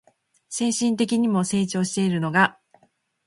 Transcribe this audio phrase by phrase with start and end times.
[0.49, 2.57] 精神的にも成長しているのが